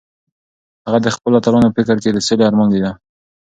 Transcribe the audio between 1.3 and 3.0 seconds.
اتلانو په فکر کې د سولې ارمان لیده.